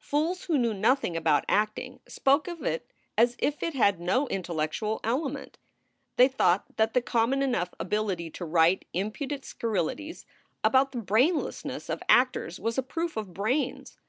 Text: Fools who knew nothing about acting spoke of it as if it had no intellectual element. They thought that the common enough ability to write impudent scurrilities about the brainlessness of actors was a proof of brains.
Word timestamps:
Fools 0.00 0.46
who 0.46 0.58
knew 0.58 0.74
nothing 0.74 1.16
about 1.16 1.44
acting 1.48 2.00
spoke 2.08 2.48
of 2.48 2.64
it 2.64 2.90
as 3.16 3.36
if 3.38 3.62
it 3.62 3.72
had 3.74 4.00
no 4.00 4.26
intellectual 4.26 4.98
element. 5.04 5.58
They 6.16 6.26
thought 6.26 6.64
that 6.76 6.92
the 6.92 7.00
common 7.00 7.40
enough 7.40 7.72
ability 7.78 8.30
to 8.30 8.44
write 8.44 8.86
impudent 8.92 9.44
scurrilities 9.44 10.26
about 10.64 10.90
the 10.90 10.98
brainlessness 10.98 11.88
of 11.88 12.02
actors 12.08 12.58
was 12.58 12.76
a 12.76 12.82
proof 12.82 13.16
of 13.16 13.32
brains. 13.32 14.00